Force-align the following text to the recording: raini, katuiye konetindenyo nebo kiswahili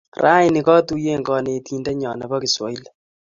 raini, 0.23 0.59
katuiye 0.67 1.15
konetindenyo 1.27 2.11
nebo 2.15 2.35
kiswahili 2.43 2.89